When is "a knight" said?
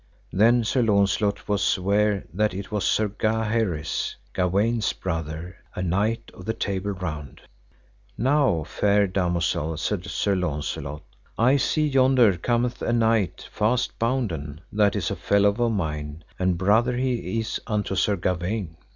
5.75-6.31, 12.81-13.47